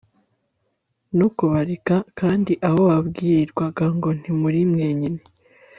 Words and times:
no 1.17 1.27
kubarika 1.37 1.95
kandi 2.19 2.53
aho 2.67 2.79
babwirirwaga 2.89 3.85
ngo 3.95 4.09
Ntimurimwenyine 4.19 5.21